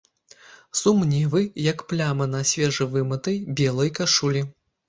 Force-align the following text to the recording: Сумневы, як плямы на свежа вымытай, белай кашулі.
Сумневы, 0.79 1.41
як 1.71 1.83
плямы 1.91 2.29
на 2.33 2.41
свежа 2.53 2.91
вымытай, 2.97 3.37
белай 3.61 3.97
кашулі. 4.01 4.47